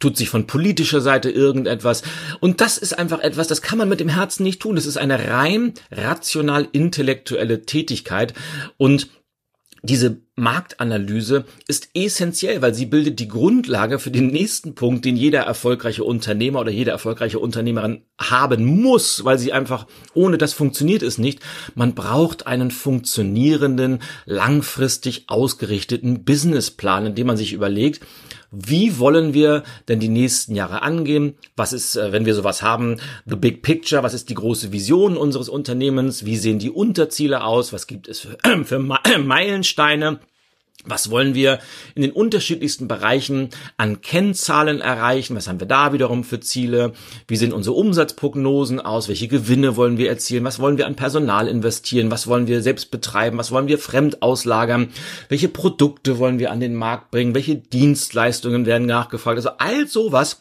Tut 0.00 0.16
sich 0.16 0.30
von 0.30 0.48
politischer 0.48 1.00
Seite 1.00 1.30
irgendetwas? 1.30 2.02
Und 2.40 2.60
das 2.60 2.76
ist 2.76 2.98
einfach 2.98 3.20
etwas, 3.20 3.46
das 3.46 3.62
kann 3.62 3.78
man 3.78 3.88
mit 3.88 4.00
dem 4.00 4.08
Herzen 4.08 4.42
nicht 4.42 4.60
tun. 4.60 4.74
Das 4.74 4.84
ist 4.84 4.98
eine 4.98 5.28
rein 5.28 5.74
rational 5.92 6.66
intellektuelle 6.72 7.62
Tätigkeit 7.62 8.34
und 8.76 9.08
diese 9.82 10.18
Marktanalyse 10.34 11.44
ist 11.66 11.90
essentiell, 11.94 12.62
weil 12.62 12.74
sie 12.74 12.86
bildet 12.86 13.20
die 13.20 13.28
Grundlage 13.28 13.98
für 13.98 14.10
den 14.10 14.28
nächsten 14.28 14.74
Punkt, 14.74 15.04
den 15.04 15.16
jeder 15.16 15.40
erfolgreiche 15.40 16.04
Unternehmer 16.04 16.60
oder 16.60 16.70
jede 16.70 16.90
erfolgreiche 16.90 17.38
Unternehmerin 17.38 18.02
haben 18.18 18.64
muss, 18.64 19.24
weil 19.24 19.38
sie 19.38 19.52
einfach, 19.52 19.86
ohne 20.14 20.38
das 20.38 20.52
funktioniert 20.52 21.02
es 21.02 21.18
nicht. 21.18 21.40
Man 21.74 21.94
braucht 21.94 22.46
einen 22.46 22.70
funktionierenden, 22.70 24.00
langfristig 24.26 25.24
ausgerichteten 25.28 26.24
Businessplan, 26.24 27.06
in 27.06 27.14
dem 27.14 27.26
man 27.26 27.36
sich 27.36 27.52
überlegt, 27.52 28.00
wie 28.50 28.98
wollen 28.98 29.34
wir 29.34 29.62
denn 29.88 30.00
die 30.00 30.08
nächsten 30.08 30.54
Jahre 30.54 30.82
angehen? 30.82 31.34
Was 31.56 31.72
ist, 31.72 31.96
äh, 31.96 32.12
wenn 32.12 32.24
wir 32.24 32.34
sowas 32.34 32.62
haben, 32.62 32.96
the 33.26 33.36
big 33.36 33.62
picture? 33.62 34.02
Was 34.02 34.14
ist 34.14 34.30
die 34.30 34.34
große 34.34 34.72
Vision 34.72 35.16
unseres 35.16 35.48
Unternehmens? 35.48 36.24
Wie 36.24 36.36
sehen 36.36 36.58
die 36.58 36.70
Unterziele 36.70 37.44
aus? 37.44 37.72
Was 37.72 37.86
gibt 37.86 38.08
es 38.08 38.20
für, 38.20 38.38
für 38.64 38.78
Meilensteine? 39.18 40.20
Was 40.88 41.10
wollen 41.10 41.34
wir 41.34 41.58
in 41.94 42.02
den 42.02 42.12
unterschiedlichsten 42.12 42.88
Bereichen 42.88 43.50
an 43.76 44.00
Kennzahlen 44.00 44.80
erreichen? 44.80 45.36
Was 45.36 45.48
haben 45.48 45.60
wir 45.60 45.66
da 45.66 45.92
wiederum 45.92 46.24
für 46.24 46.40
Ziele? 46.40 46.92
Wie 47.26 47.36
sehen 47.36 47.52
unsere 47.52 47.76
Umsatzprognosen 47.76 48.80
aus? 48.80 49.08
Welche 49.08 49.28
Gewinne 49.28 49.76
wollen 49.76 49.98
wir 49.98 50.08
erzielen? 50.08 50.44
Was 50.44 50.58
wollen 50.58 50.78
wir 50.78 50.86
an 50.86 50.96
Personal 50.96 51.48
investieren? 51.48 52.10
Was 52.10 52.26
wollen 52.26 52.46
wir 52.46 52.62
selbst 52.62 52.90
betreiben? 52.90 53.38
Was 53.38 53.50
wollen 53.50 53.68
wir 53.68 53.78
fremd 53.78 54.22
auslagern? 54.22 54.88
Welche 55.28 55.48
Produkte 55.48 56.18
wollen 56.18 56.38
wir 56.38 56.50
an 56.50 56.60
den 56.60 56.74
Markt 56.74 57.10
bringen? 57.10 57.34
Welche 57.34 57.56
Dienstleistungen 57.56 58.66
werden 58.66 58.86
nachgefragt? 58.86 59.36
Also 59.36 59.50
all 59.58 59.86
sowas 59.86 60.40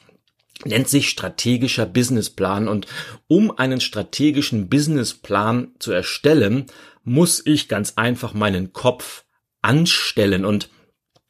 nennt 0.65 0.87
sich 0.87 1.09
strategischer 1.09 1.85
Businessplan. 1.85 2.67
Und 2.67 2.87
um 3.27 3.57
einen 3.57 3.81
strategischen 3.81 4.69
Businessplan 4.69 5.73
zu 5.79 5.91
erstellen, 5.91 6.65
muss 7.03 7.45
ich 7.45 7.67
ganz 7.67 7.93
einfach 7.95 8.33
meinen 8.33 8.73
Kopf 8.73 9.23
anstellen. 9.61 10.45
Und 10.45 10.69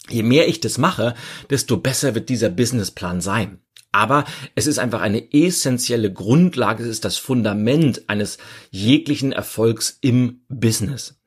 je 0.10 0.24
mehr 0.24 0.48
ich 0.48 0.60
das 0.60 0.78
mache, 0.78 1.16
desto 1.50 1.78
besser 1.78 2.16
wird 2.16 2.30
dieser 2.30 2.50
Businessplan 2.50 3.22
sein. 3.22 3.60
Aber 3.92 4.26
es 4.56 4.68
ist 4.68 4.80
einfach 4.80 5.02
eine 5.02 5.34
essentielle 5.34 6.12
Grundlage, 6.12 6.84
es 6.84 6.90
ist 6.90 7.06
das 7.06 7.18
Fundament 7.18 8.10
eines 8.10 8.38
jeglichen 8.70 9.32
Erfolgs 9.32 9.98
im 10.02 10.42
Business. 10.50 11.20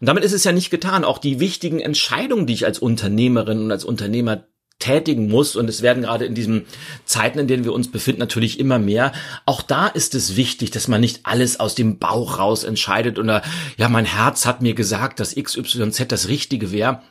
Und 0.00 0.08
damit 0.08 0.24
ist 0.24 0.32
es 0.32 0.44
ja 0.44 0.52
nicht 0.52 0.70
getan. 0.70 1.04
Auch 1.04 1.18
die 1.18 1.40
wichtigen 1.40 1.80
Entscheidungen, 1.80 2.46
die 2.46 2.54
ich 2.54 2.64
als 2.64 2.78
Unternehmerin 2.78 3.60
und 3.60 3.70
als 3.70 3.84
Unternehmer 3.84 4.46
tätigen 4.78 5.28
muss. 5.28 5.56
Und 5.56 5.68
es 5.68 5.82
werden 5.82 6.02
gerade 6.02 6.24
in 6.24 6.34
diesen 6.34 6.66
Zeiten, 7.04 7.38
in 7.38 7.48
denen 7.48 7.64
wir 7.64 7.72
uns 7.72 7.90
befinden, 7.90 8.20
natürlich 8.20 8.58
immer 8.58 8.78
mehr. 8.78 9.12
Auch 9.44 9.62
da 9.62 9.86
ist 9.86 10.14
es 10.14 10.36
wichtig, 10.36 10.70
dass 10.70 10.88
man 10.88 11.00
nicht 11.00 11.20
alles 11.24 11.60
aus 11.60 11.74
dem 11.74 11.98
Bauch 11.98 12.38
raus 12.38 12.64
entscheidet 12.64 13.18
oder 13.18 13.42
ja, 13.76 13.88
mein 13.88 14.04
Herz 14.04 14.46
hat 14.46 14.62
mir 14.62 14.74
gesagt, 14.74 15.20
dass 15.20 15.34
XYZ 15.34 16.06
das 16.08 16.28
Richtige 16.28 16.72
wäre. 16.72 17.02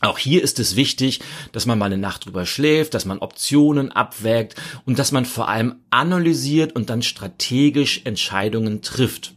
Auch 0.00 0.18
hier 0.18 0.44
ist 0.44 0.60
es 0.60 0.76
wichtig, 0.76 1.20
dass 1.50 1.66
man 1.66 1.78
mal 1.78 1.86
eine 1.86 1.98
Nacht 1.98 2.26
drüber 2.26 2.46
schläft, 2.46 2.94
dass 2.94 3.04
man 3.04 3.18
Optionen 3.18 3.90
abwägt 3.90 4.54
und 4.84 4.98
dass 4.98 5.10
man 5.10 5.24
vor 5.24 5.48
allem 5.48 5.76
analysiert 5.90 6.76
und 6.76 6.88
dann 6.88 7.02
strategisch 7.02 8.02
Entscheidungen 8.04 8.80
trifft. 8.80 9.34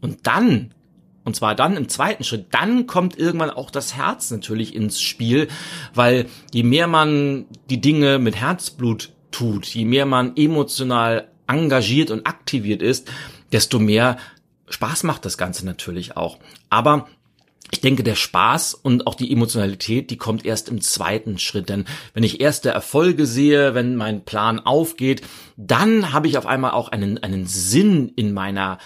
Und 0.00 0.26
dann 0.26 0.74
und 1.24 1.34
zwar 1.34 1.54
dann 1.54 1.76
im 1.76 1.88
zweiten 1.88 2.24
Schritt, 2.24 2.46
dann 2.50 2.86
kommt 2.86 3.18
irgendwann 3.18 3.50
auch 3.50 3.70
das 3.70 3.96
Herz 3.96 4.30
natürlich 4.30 4.74
ins 4.74 5.00
Spiel, 5.00 5.48
weil 5.94 6.26
je 6.52 6.62
mehr 6.62 6.86
man 6.86 7.46
die 7.70 7.80
Dinge 7.80 8.18
mit 8.18 8.36
Herzblut 8.36 9.10
tut, 9.30 9.66
je 9.66 9.84
mehr 9.84 10.06
man 10.06 10.36
emotional 10.36 11.28
engagiert 11.46 12.10
und 12.10 12.26
aktiviert 12.26 12.82
ist, 12.82 13.10
desto 13.52 13.78
mehr 13.78 14.18
Spaß 14.68 15.04
macht 15.04 15.24
das 15.24 15.38
Ganze 15.38 15.66
natürlich 15.66 16.16
auch. 16.16 16.38
Aber 16.70 17.08
ich 17.70 17.80
denke, 17.80 18.02
der 18.04 18.14
Spaß 18.14 18.74
und 18.74 19.06
auch 19.06 19.14
die 19.14 19.32
Emotionalität, 19.32 20.10
die 20.10 20.16
kommt 20.16 20.44
erst 20.44 20.68
im 20.68 20.80
zweiten 20.80 21.38
Schritt. 21.38 21.68
Denn 21.68 21.86
wenn 22.12 22.22
ich 22.22 22.40
erste 22.40 22.70
Erfolge 22.70 23.26
sehe, 23.26 23.74
wenn 23.74 23.96
mein 23.96 24.24
Plan 24.24 24.60
aufgeht, 24.60 25.22
dann 25.56 26.12
habe 26.12 26.28
ich 26.28 26.38
auf 26.38 26.46
einmal 26.46 26.70
auch 26.72 26.88
einen, 26.88 27.18
einen 27.22 27.46
Sinn 27.46 28.12
in 28.14 28.32
meiner 28.32 28.78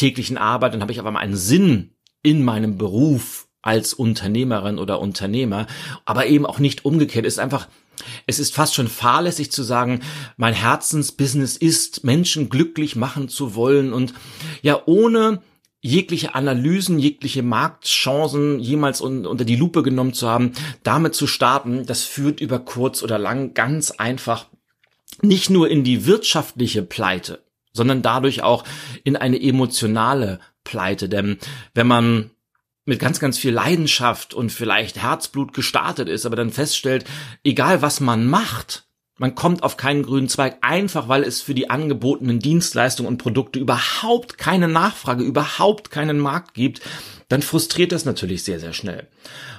täglichen 0.00 0.38
Arbeit, 0.38 0.72
dann 0.72 0.80
habe 0.80 0.92
ich 0.92 0.98
aber 0.98 1.10
mal 1.10 1.20
einen 1.20 1.36
Sinn 1.36 1.94
in 2.22 2.42
meinem 2.42 2.78
Beruf 2.78 3.48
als 3.62 3.92
Unternehmerin 3.92 4.78
oder 4.78 5.00
Unternehmer, 5.00 5.66
aber 6.06 6.26
eben 6.26 6.46
auch 6.46 6.58
nicht 6.58 6.84
umgekehrt. 6.86 7.26
Es 7.26 7.34
ist 7.34 7.38
einfach, 7.38 7.68
es 8.26 8.38
ist 8.38 8.54
fast 8.54 8.74
schon 8.74 8.88
fahrlässig 8.88 9.52
zu 9.52 9.62
sagen, 9.62 10.00
mein 10.38 10.54
Herzensbusiness 10.54 11.58
ist, 11.58 12.02
Menschen 12.02 12.48
glücklich 12.48 12.96
machen 12.96 13.28
zu 13.28 13.54
wollen 13.54 13.92
und 13.92 14.14
ja, 14.62 14.82
ohne 14.86 15.42
jegliche 15.82 16.34
Analysen, 16.34 16.98
jegliche 16.98 17.42
Marktchancen 17.42 18.58
jemals 18.60 19.00
un 19.02 19.26
unter 19.26 19.44
die 19.44 19.56
Lupe 19.56 19.82
genommen 19.82 20.14
zu 20.14 20.28
haben, 20.28 20.52
damit 20.82 21.14
zu 21.14 21.26
starten, 21.26 21.84
das 21.84 22.04
führt 22.04 22.40
über 22.40 22.58
kurz 22.58 23.02
oder 23.02 23.18
lang 23.18 23.52
ganz 23.54 23.90
einfach 23.90 24.46
nicht 25.22 25.50
nur 25.50 25.68
in 25.68 25.84
die 25.84 26.06
wirtschaftliche 26.06 26.82
Pleite, 26.82 27.42
sondern 27.72 28.02
dadurch 28.02 28.42
auch 28.42 28.64
in 29.04 29.16
eine 29.16 29.40
emotionale 29.40 30.40
Pleite. 30.64 31.08
Denn 31.08 31.38
wenn 31.74 31.86
man 31.86 32.30
mit 32.84 32.98
ganz, 32.98 33.20
ganz 33.20 33.38
viel 33.38 33.52
Leidenschaft 33.52 34.34
und 34.34 34.50
vielleicht 34.50 35.00
Herzblut 35.00 35.52
gestartet 35.52 36.08
ist, 36.08 36.26
aber 36.26 36.36
dann 36.36 36.50
feststellt, 36.50 37.04
egal 37.44 37.82
was 37.82 38.00
man 38.00 38.26
macht, 38.26 38.84
man 39.20 39.34
kommt 39.34 39.62
auf 39.62 39.76
keinen 39.76 40.02
grünen 40.02 40.28
Zweig, 40.28 40.56
einfach 40.62 41.06
weil 41.06 41.24
es 41.24 41.42
für 41.42 41.52
die 41.52 41.68
angebotenen 41.68 42.38
Dienstleistungen 42.38 43.06
und 43.06 43.18
Produkte 43.18 43.58
überhaupt 43.58 44.38
keine 44.38 44.66
Nachfrage, 44.66 45.22
überhaupt 45.22 45.90
keinen 45.90 46.18
Markt 46.18 46.54
gibt, 46.54 46.80
dann 47.28 47.42
frustriert 47.42 47.92
das 47.92 48.06
natürlich 48.06 48.44
sehr, 48.44 48.58
sehr 48.58 48.72
schnell. 48.72 49.08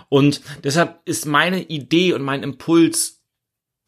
Und 0.10 0.42
deshalb 0.64 1.00
ist 1.06 1.28
meine 1.28 1.62
Idee 1.62 2.14
und 2.14 2.24
mein 2.24 2.42
Impuls, 2.42 3.22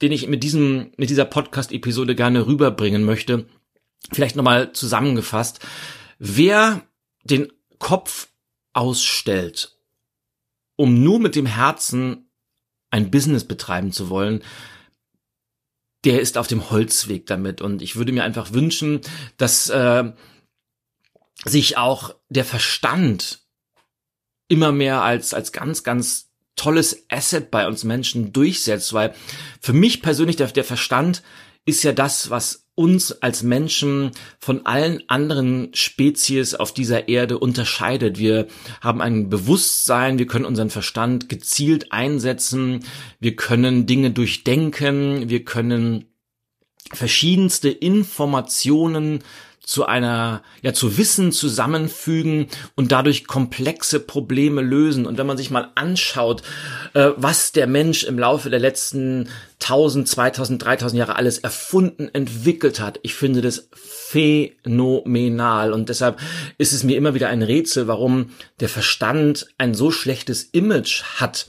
den 0.03 0.11
ich 0.11 0.27
mit 0.27 0.43
diesem, 0.43 0.91
mit 0.95 1.09
dieser 1.09 1.25
Podcast-Episode 1.25 2.13
gerne 2.15 2.45
rüberbringen 2.45 3.03
möchte, 3.03 3.47
Vielleicht 4.11 4.35
nochmal 4.35 4.73
zusammengefasst. 4.73 5.59
Wer 6.19 6.81
den 7.23 7.51
Kopf 7.79 8.27
ausstellt, 8.73 9.77
um 10.75 11.03
nur 11.03 11.19
mit 11.19 11.35
dem 11.35 11.45
Herzen 11.45 12.29
ein 12.89 13.11
Business 13.11 13.45
betreiben 13.45 13.91
zu 13.91 14.09
wollen, 14.09 14.43
der 16.03 16.21
ist 16.21 16.37
auf 16.37 16.47
dem 16.47 16.69
Holzweg 16.69 17.25
damit. 17.25 17.61
Und 17.61 17.81
ich 17.81 17.95
würde 17.95 18.11
mir 18.11 18.23
einfach 18.23 18.51
wünschen, 18.51 19.01
dass 19.37 19.69
äh, 19.69 20.11
sich 21.45 21.77
auch 21.77 22.15
der 22.29 22.45
Verstand 22.45 23.39
immer 24.47 24.71
mehr 24.71 25.01
als, 25.01 25.33
als 25.33 25.51
ganz, 25.51 25.83
ganz 25.83 26.31
tolles 26.55 27.05
Asset 27.09 27.49
bei 27.49 27.67
uns 27.67 27.83
Menschen 27.83 28.33
durchsetzt, 28.33 28.93
weil 28.93 29.15
für 29.59 29.73
mich 29.73 30.01
persönlich 30.01 30.35
der, 30.35 30.47
der 30.47 30.63
Verstand 30.63 31.23
ist 31.65 31.83
ja 31.83 31.93
das, 31.93 32.29
was 32.29 32.62
uns 32.75 33.11
als 33.21 33.43
Menschen 33.43 34.11
von 34.39 34.65
allen 34.65 35.03
anderen 35.07 35.69
Spezies 35.73 36.55
auf 36.55 36.73
dieser 36.73 37.07
Erde 37.07 37.37
unterscheidet. 37.37 38.17
Wir 38.17 38.47
haben 38.81 39.01
ein 39.01 39.29
Bewusstsein, 39.29 40.17
wir 40.17 40.25
können 40.25 40.45
unseren 40.45 40.71
Verstand 40.71 41.29
gezielt 41.29 41.91
einsetzen, 41.91 42.83
wir 43.19 43.35
können 43.35 43.85
Dinge 43.85 44.11
durchdenken, 44.11 45.29
wir 45.29 45.43
können 45.43 46.05
verschiedenste 46.91 47.69
Informationen 47.69 49.23
zu 49.63 49.85
einer, 49.85 50.43
ja, 50.61 50.73
zu 50.73 50.97
Wissen 50.97 51.31
zusammenfügen 51.31 52.47
und 52.75 52.91
dadurch 52.91 53.27
komplexe 53.27 54.01
Probleme 54.01 54.61
lösen. 54.61 55.05
Und 55.05 55.17
wenn 55.17 55.25
man 55.25 55.37
sich 55.37 55.51
mal 55.51 55.71
anschaut, 55.75 56.43
äh, 56.93 57.11
was 57.15 57.53
der 57.53 57.67
Mensch 57.67 58.03
im 58.03 58.19
Laufe 58.19 58.49
der 58.49 58.59
letzten 58.59 59.29
1000, 59.59 60.07
2000, 60.07 60.63
3000 60.63 60.99
Jahre 60.99 61.15
alles 61.15 61.37
erfunden, 61.37 62.09
entwickelt 62.11 62.81
hat, 62.81 62.99
ich 63.03 63.15
finde 63.15 63.41
das 63.41 63.69
phänomenal. 63.71 65.71
Und 65.71 65.87
deshalb 65.87 66.19
ist 66.57 66.73
es 66.73 66.83
mir 66.83 66.97
immer 66.97 67.13
wieder 67.13 67.29
ein 67.29 67.41
Rätsel, 67.41 67.87
warum 67.87 68.31
der 68.59 68.69
Verstand 68.69 69.47
ein 69.57 69.73
so 69.73 69.91
schlechtes 69.91 70.43
Image 70.43 71.03
hat. 71.15 71.45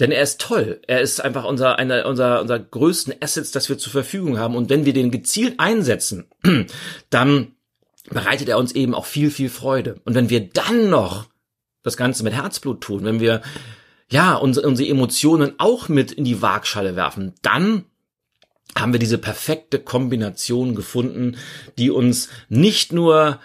Denn 0.00 0.10
er 0.10 0.22
ist 0.22 0.40
toll. 0.40 0.80
Er 0.86 1.00
ist 1.00 1.20
einfach 1.20 1.44
unser, 1.44 1.78
einer 1.78 2.06
unser, 2.06 2.40
unser 2.40 2.58
größten 2.58 3.14
Assets, 3.20 3.52
das 3.52 3.68
wir 3.68 3.78
zur 3.78 3.92
Verfügung 3.92 4.38
haben. 4.38 4.56
Und 4.56 4.68
wenn 4.68 4.84
wir 4.84 4.92
den 4.92 5.10
gezielt 5.10 5.54
einsetzen, 5.58 6.26
dann 7.10 7.52
bereitet 8.10 8.48
er 8.48 8.58
uns 8.58 8.72
eben 8.72 8.94
auch 8.94 9.06
viel, 9.06 9.30
viel 9.30 9.48
Freude. 9.48 10.00
Und 10.04 10.14
wenn 10.14 10.30
wir 10.30 10.48
dann 10.48 10.90
noch 10.90 11.26
das 11.82 11.96
Ganze 11.96 12.24
mit 12.24 12.32
Herzblut 12.32 12.80
tun, 12.80 13.04
wenn 13.04 13.20
wir 13.20 13.42
ja 14.10 14.34
unsere, 14.34 14.66
unsere 14.66 14.88
Emotionen 14.88 15.54
auch 15.58 15.88
mit 15.88 16.12
in 16.12 16.24
die 16.24 16.42
Waagschale 16.42 16.96
werfen, 16.96 17.34
dann 17.42 17.84
haben 18.76 18.92
wir 18.92 18.98
diese 18.98 19.18
perfekte 19.18 19.78
Kombination 19.78 20.74
gefunden, 20.74 21.36
die 21.78 21.90
uns 21.90 22.28
nicht 22.48 22.92
nur 22.92 23.38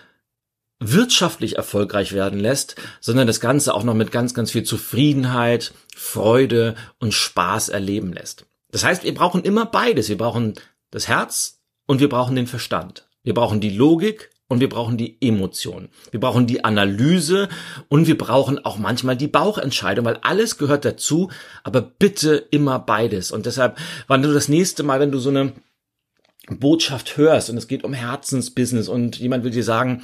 wirtschaftlich 0.80 1.58
erfolgreich 1.58 2.14
werden 2.14 2.40
lässt, 2.40 2.76
sondern 3.02 3.28
das 3.28 3.40
Ganze 3.40 3.74
auch 3.74 3.84
noch 3.84 3.94
mit 3.94 4.12
ganz, 4.12 4.34
ganz 4.34 4.52
viel 4.52 4.64
Zufriedenheit, 4.64 5.74
Freude 5.96 6.76
und 7.00 7.14
Spaß 7.14 7.70
erleben 7.70 8.14
lässt. 8.14 8.46
Das 8.72 8.84
heißt, 8.84 9.04
wir 9.04 9.14
brauchen 9.14 9.44
immer 9.44 9.66
beides. 9.66 10.10
Wir 10.10 10.18
brauchen 10.18 10.54
das 10.92 11.08
Herz 11.08 11.60
und 11.86 12.00
wir 12.00 12.10
brauchen 12.10 12.36
den 12.36 12.48
Verstand. 12.48 13.08
Wir 13.24 13.34
brauchen 13.34 13.60
die 13.60 13.72
Logik 13.72 14.30
und 14.48 14.60
wir 14.60 14.70
brauchen 14.70 14.98
die 14.98 15.18
Emotion. 15.22 15.90
Wir 16.12 16.20
brauchen 16.20 16.48
die 16.48 16.64
Analyse 16.64 17.50
und 17.88 18.08
wir 18.08 18.18
brauchen 18.18 18.64
auch 18.66 18.78
manchmal 18.78 19.18
die 19.18 19.28
Bauchentscheidung, 19.28 20.06
weil 20.06 20.18
alles 20.22 20.58
gehört 20.58 20.86
dazu, 20.86 21.30
aber 21.64 21.82
bitte 21.82 22.36
immer 22.50 22.80
beides. 22.80 23.32
Und 23.32 23.46
deshalb, 23.46 23.78
wann 24.08 24.22
du 24.22 24.34
das 24.34 24.50
nächste 24.50 24.84
Mal, 24.84 25.00
wenn 25.00 25.12
du 25.12 25.20
so 25.20 25.30
eine 25.30 25.54
Botschaft 26.50 27.18
hörst 27.18 27.50
und 27.50 27.58
es 27.58 27.68
geht 27.68 27.84
um 27.84 27.94
Herzensbusiness 27.94 28.88
und 28.88 29.18
jemand 29.18 29.44
will 29.44 29.52
dir 29.52 29.64
sagen, 29.64 30.04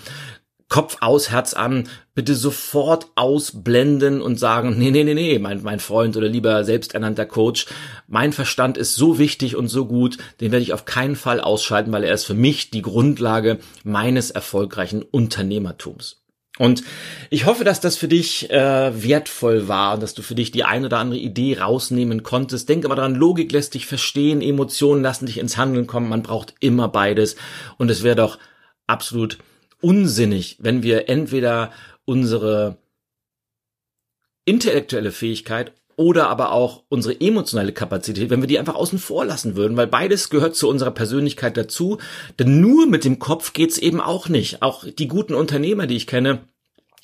Kopf 0.68 0.98
aus, 1.02 1.30
Herz 1.30 1.54
an, 1.54 1.88
bitte 2.16 2.34
sofort 2.34 3.08
ausblenden 3.16 4.22
und 4.22 4.40
sagen, 4.40 4.78
nee, 4.78 4.90
nee, 4.90 5.04
nee, 5.04 5.14
nee, 5.14 5.38
mein, 5.38 5.62
mein 5.62 5.80
Freund 5.80 6.18
oder 6.18 6.28
lieber 6.28 6.64
selbsternannter 6.64 7.28
Coach, 7.28 7.68
mein 8.08 8.34
Verstand 8.34 8.78
ist 8.78 8.96
so 8.96 9.20
wichtig 9.20 9.56
und 9.56 9.68
so 9.68 9.86
gut, 9.86 10.18
den 10.42 10.52
werde 10.52 10.64
ich 10.64 10.74
auf 10.74 10.86
keinen 10.86 11.16
Fall 11.16 11.40
ausschalten, 11.40 11.92
weil 11.92 12.04
er 12.04 12.14
ist 12.14 12.26
für 12.26 12.34
mich 12.34 12.72
die 12.72 12.82
Grundlage 12.82 13.60
meines 13.84 14.32
erfolgreichen 14.32 15.04
Unternehmertums. 15.04 16.26
Und 16.58 16.84
ich 17.30 17.46
hoffe, 17.46 17.66
dass 17.66 17.82
das 17.82 17.98
für 17.98 18.08
dich 18.08 18.50
äh, 18.50 19.04
wertvoll 19.04 19.68
war, 19.68 20.00
dass 20.00 20.14
du 20.14 20.22
für 20.22 20.36
dich 20.36 20.52
die 20.52 20.64
ein 20.64 20.86
oder 20.86 21.00
andere 21.00 21.20
Idee 21.20 21.60
rausnehmen 21.60 22.24
konntest. 22.24 22.70
Denk 22.70 22.86
aber 22.86 22.96
daran, 22.96 23.14
Logik 23.14 23.52
lässt 23.52 23.74
dich 23.74 23.86
verstehen, 23.86 24.42
Emotionen 24.42 25.04
lassen 25.04 25.26
dich 25.26 25.38
ins 25.38 25.58
Handeln 25.58 25.86
kommen, 25.86 26.08
man 26.08 26.24
braucht 26.24 26.56
immer 26.62 26.88
beides. 26.88 27.36
Und 27.78 27.92
es 27.92 28.04
wäre 28.04 28.16
doch 28.16 28.40
absolut 28.88 29.38
unsinnig, 29.86 30.58
wenn 30.60 30.82
wir 30.82 31.10
entweder 31.10 31.72
unsere 32.06 32.80
intellektuelle 34.44 35.12
Fähigkeit 35.12 35.74
oder 35.96 36.28
aber 36.28 36.54
auch 36.54 36.82
unsere 36.90 37.22
emotionale 37.22 37.72
Kapazität, 37.72 38.32
wenn 38.32 38.42
wir 38.42 38.48
die 38.48 38.58
einfach 38.58 38.74
außen 38.74 38.98
vor 38.98 39.26
lassen 39.26 39.56
würden, 39.56 39.78
weil 39.78 39.86
beides 39.86 40.32
gehört 40.32 40.56
zu 40.56 40.68
unserer 40.70 40.90
Persönlichkeit 40.90 41.56
dazu. 41.56 42.00
Denn 42.40 42.60
nur 42.62 42.88
mit 42.88 43.06
dem 43.06 43.20
Kopf 43.20 43.54
geht's 43.54 43.78
eben 43.78 44.02
auch 44.02 44.28
nicht. 44.28 44.64
Auch 44.64 44.86
die 44.86 45.08
guten 45.08 45.36
Unternehmer, 45.36 45.86
die 45.86 45.98
ich 45.98 46.08
kenne, 46.08 46.40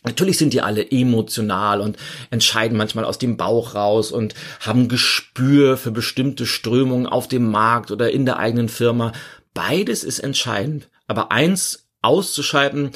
Natürlich 0.04 0.40
sind 0.40 0.52
die 0.52 0.62
alle 0.62 0.90
emotional 0.90 1.80
und 1.80 1.96
entscheiden 2.32 2.76
manchmal 2.76 3.06
aus 3.06 3.20
dem 3.20 3.38
Bauch 3.38 3.76
raus 3.76 4.12
und 4.12 4.34
haben 4.60 4.88
Gespür 4.88 5.78
für 5.78 5.92
bestimmte 5.92 6.48
Strömungen 6.48 7.06
auf 7.06 7.28
dem 7.28 7.52
Markt 7.52 7.92
oder 7.92 8.10
in 8.10 8.26
der 8.26 8.40
eigenen 8.40 8.68
Firma. 8.68 9.12
Beides 9.54 10.04
ist 10.04 10.18
entscheidend. 10.18 10.90
Aber 11.06 11.32
eins 11.32 11.81
auszuschalten, 12.02 12.92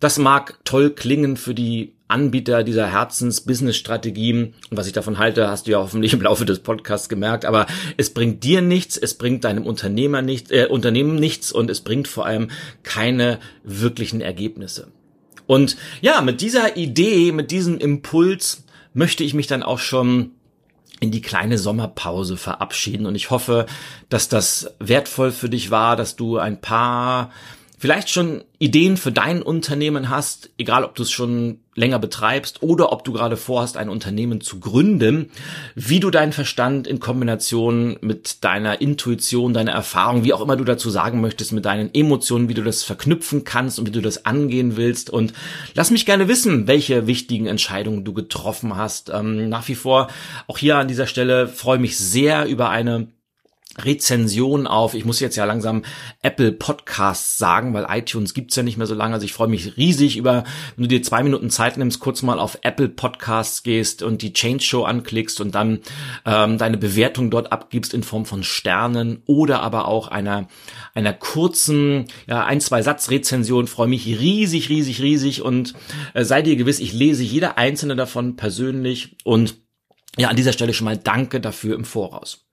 das 0.00 0.18
mag 0.18 0.58
toll 0.64 0.90
klingen 0.90 1.36
für 1.36 1.54
die 1.54 1.94
Anbieter 2.08 2.64
dieser 2.64 2.88
Herzens-Business-Strategien. 2.88 4.54
Und 4.68 4.76
was 4.76 4.86
ich 4.86 4.92
davon 4.92 5.18
halte, 5.18 5.48
hast 5.48 5.66
du 5.66 5.70
ja 5.70 5.78
hoffentlich 5.78 6.12
im 6.12 6.20
Laufe 6.20 6.44
des 6.44 6.58
Podcasts 6.58 7.08
gemerkt. 7.08 7.44
Aber 7.44 7.66
es 7.96 8.10
bringt 8.10 8.44
dir 8.44 8.62
nichts, 8.62 8.96
es 8.96 9.14
bringt 9.14 9.44
deinem 9.44 9.64
Unternehmer 9.64 10.20
nicht, 10.20 10.50
äh, 10.50 10.66
Unternehmen 10.66 11.14
nichts 11.14 11.52
und 11.52 11.70
es 11.70 11.80
bringt 11.80 12.08
vor 12.08 12.26
allem 12.26 12.50
keine 12.82 13.38
wirklichen 13.62 14.20
Ergebnisse. 14.20 14.88
Und 15.46 15.76
ja, 16.00 16.20
mit 16.20 16.40
dieser 16.40 16.76
Idee, 16.76 17.32
mit 17.32 17.50
diesem 17.50 17.78
Impuls 17.78 18.64
möchte 18.94 19.24
ich 19.24 19.34
mich 19.34 19.46
dann 19.46 19.62
auch 19.62 19.78
schon 19.78 20.32
in 21.00 21.10
die 21.10 21.22
kleine 21.22 21.58
Sommerpause 21.58 22.36
verabschieden. 22.36 23.06
Und 23.06 23.14
ich 23.14 23.30
hoffe, 23.30 23.66
dass 24.08 24.28
das 24.28 24.74
wertvoll 24.78 25.30
für 25.30 25.48
dich 25.48 25.70
war, 25.70 25.96
dass 25.96 26.16
du 26.16 26.38
ein 26.38 26.60
paar 26.60 27.30
vielleicht 27.82 28.10
schon 28.10 28.44
Ideen 28.60 28.96
für 28.96 29.10
dein 29.10 29.42
Unternehmen 29.42 30.08
hast, 30.08 30.50
egal 30.56 30.84
ob 30.84 30.94
du 30.94 31.02
es 31.02 31.10
schon 31.10 31.58
länger 31.74 31.98
betreibst 31.98 32.62
oder 32.62 32.92
ob 32.92 33.02
du 33.02 33.12
gerade 33.12 33.36
vorhast, 33.36 33.76
ein 33.76 33.88
Unternehmen 33.88 34.40
zu 34.40 34.60
gründen, 34.60 35.32
wie 35.74 35.98
du 35.98 36.10
deinen 36.10 36.32
Verstand 36.32 36.86
in 36.86 37.00
Kombination 37.00 37.96
mit 38.00 38.44
deiner 38.44 38.80
Intuition, 38.80 39.52
deiner 39.52 39.72
Erfahrung, 39.72 40.22
wie 40.22 40.32
auch 40.32 40.40
immer 40.40 40.54
du 40.54 40.62
dazu 40.62 40.90
sagen 40.90 41.20
möchtest, 41.20 41.50
mit 41.50 41.64
deinen 41.64 41.92
Emotionen, 41.92 42.48
wie 42.48 42.54
du 42.54 42.62
das 42.62 42.84
verknüpfen 42.84 43.42
kannst 43.42 43.80
und 43.80 43.88
wie 43.88 43.92
du 43.92 44.00
das 44.00 44.26
angehen 44.26 44.76
willst. 44.76 45.10
Und 45.10 45.32
lass 45.74 45.90
mich 45.90 46.06
gerne 46.06 46.28
wissen, 46.28 46.68
welche 46.68 47.08
wichtigen 47.08 47.46
Entscheidungen 47.46 48.04
du 48.04 48.12
getroffen 48.12 48.76
hast. 48.76 49.10
Ähm, 49.12 49.48
nach 49.48 49.66
wie 49.66 49.74
vor, 49.74 50.06
auch 50.46 50.58
hier 50.58 50.76
an 50.76 50.86
dieser 50.86 51.08
Stelle, 51.08 51.48
freue 51.48 51.80
mich 51.80 51.98
sehr 51.98 52.46
über 52.46 52.70
eine 52.70 53.08
Rezension 53.78 54.66
auf, 54.66 54.94
ich 54.94 55.04
muss 55.04 55.20
jetzt 55.20 55.36
ja 55.36 55.44
langsam 55.44 55.82
Apple 56.20 56.52
Podcasts 56.52 57.38
sagen, 57.38 57.72
weil 57.72 57.86
iTunes 57.88 58.34
gibt's 58.34 58.56
ja 58.56 58.62
nicht 58.62 58.76
mehr 58.76 58.86
so 58.86 58.94
lange. 58.94 59.14
Also 59.14 59.24
ich 59.24 59.32
freue 59.32 59.48
mich 59.48 59.76
riesig 59.76 60.16
über, 60.16 60.44
wenn 60.76 60.84
du 60.84 60.88
dir 60.88 61.02
zwei 61.02 61.22
Minuten 61.22 61.48
Zeit 61.48 61.76
nimmst, 61.78 62.00
kurz 62.00 62.22
mal 62.22 62.38
auf 62.38 62.58
Apple 62.62 62.88
Podcasts 62.88 63.62
gehst 63.62 64.02
und 64.02 64.22
die 64.22 64.32
Change 64.32 64.62
Show 64.62 64.84
anklickst 64.84 65.40
und 65.40 65.54
dann 65.54 65.80
ähm, 66.26 66.58
deine 66.58 66.76
Bewertung 66.76 67.30
dort 67.30 67.50
abgibst 67.50 67.94
in 67.94 68.02
Form 68.02 68.26
von 68.26 68.42
Sternen 68.42 69.22
oder 69.26 69.62
aber 69.62 69.88
auch 69.88 70.08
einer 70.08 70.48
einer 70.94 71.14
kurzen, 71.14 72.06
ja, 72.26 72.44
ein, 72.44 72.60
zwei 72.60 72.82
Satz 72.82 73.10
Rezension. 73.10 73.66
Freue 73.66 73.88
mich 73.88 74.06
riesig, 74.06 74.68
riesig, 74.68 75.00
riesig 75.00 75.42
und 75.42 75.74
äh, 76.14 76.24
sei 76.24 76.42
dir 76.42 76.56
gewiss, 76.56 76.80
ich 76.80 76.92
lese 76.92 77.22
jede 77.22 77.56
einzelne 77.56 77.96
davon 77.96 78.36
persönlich 78.36 79.16
und 79.24 79.56
ja, 80.18 80.28
an 80.28 80.36
dieser 80.36 80.52
Stelle 80.52 80.74
schon 80.74 80.84
mal 80.84 80.98
Danke 80.98 81.40
dafür 81.40 81.74
im 81.74 81.86
Voraus. 81.86 82.44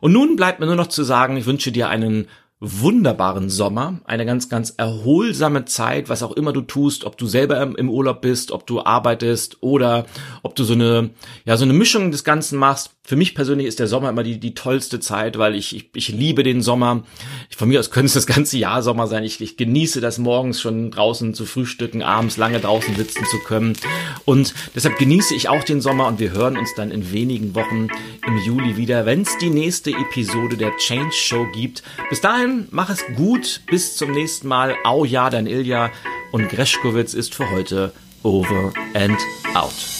Und 0.00 0.12
nun 0.12 0.36
bleibt 0.36 0.60
mir 0.60 0.66
nur 0.66 0.76
noch 0.76 0.88
zu 0.88 1.04
sagen, 1.04 1.36
ich 1.36 1.46
wünsche 1.46 1.72
dir 1.72 1.88
einen 1.88 2.28
wunderbaren 2.60 3.48
Sommer, 3.48 4.00
eine 4.04 4.26
ganz, 4.26 4.50
ganz 4.50 4.74
erholsame 4.76 5.64
Zeit, 5.64 6.10
was 6.10 6.22
auch 6.22 6.32
immer 6.32 6.52
du 6.52 6.60
tust, 6.60 7.04
ob 7.04 7.16
du 7.16 7.26
selber 7.26 7.60
im 7.62 7.88
Urlaub 7.88 8.20
bist, 8.20 8.52
ob 8.52 8.66
du 8.66 8.82
arbeitest 8.84 9.62
oder 9.62 10.04
ob 10.42 10.56
du 10.56 10.64
so 10.64 10.74
eine, 10.74 11.08
ja, 11.46 11.56
so 11.56 11.64
eine 11.64 11.72
Mischung 11.72 12.10
des 12.10 12.22
Ganzen 12.22 12.58
machst. 12.58 12.90
Für 13.02 13.16
mich 13.16 13.34
persönlich 13.34 13.66
ist 13.66 13.78
der 13.78 13.86
Sommer 13.86 14.10
immer 14.10 14.22
die, 14.22 14.38
die 14.38 14.54
tollste 14.54 15.00
Zeit, 15.00 15.38
weil 15.38 15.54
ich, 15.54 15.74
ich, 15.74 15.90
ich 15.94 16.08
liebe 16.10 16.42
den 16.42 16.60
Sommer. 16.60 17.02
Von 17.56 17.70
mir 17.70 17.80
aus 17.80 17.90
könnte 17.90 18.08
es 18.08 18.12
das 18.12 18.26
ganze 18.26 18.58
Jahr 18.58 18.82
Sommer 18.82 19.06
sein. 19.06 19.24
Ich, 19.24 19.40
ich 19.40 19.56
genieße 19.56 20.02
das 20.02 20.18
morgens 20.18 20.60
schon 20.60 20.90
draußen 20.90 21.32
zu 21.32 21.46
frühstücken, 21.46 22.02
abends 22.02 22.36
lange 22.36 22.60
draußen 22.60 22.94
sitzen 22.94 23.24
zu 23.30 23.38
können. 23.38 23.72
Und 24.26 24.52
deshalb 24.74 24.98
genieße 24.98 25.34
ich 25.34 25.48
auch 25.48 25.64
den 25.64 25.80
Sommer 25.80 26.06
und 26.08 26.20
wir 26.20 26.32
hören 26.32 26.58
uns 26.58 26.74
dann 26.76 26.90
in 26.90 27.10
wenigen 27.10 27.54
Wochen 27.54 27.88
im 28.26 28.38
Juli 28.44 28.76
wieder, 28.76 29.06
wenn 29.06 29.22
es 29.22 29.38
die 29.38 29.50
nächste 29.50 29.92
Episode 29.92 30.58
der 30.58 30.76
Change 30.76 31.12
Show 31.12 31.46
gibt. 31.54 31.82
Bis 32.10 32.20
dahin, 32.20 32.49
mach 32.70 32.90
es 32.90 33.04
gut. 33.16 33.62
Bis 33.66 33.96
zum 33.96 34.12
nächsten 34.12 34.48
Mal. 34.48 34.74
Au 34.84 35.04
ja, 35.04 35.30
dein 35.30 35.46
Ilja. 35.46 35.90
Und 36.32 36.48
Greschkowitz 36.48 37.14
ist 37.14 37.34
für 37.34 37.50
heute 37.50 37.92
over 38.22 38.72
and 38.94 39.18
out. 39.54 39.99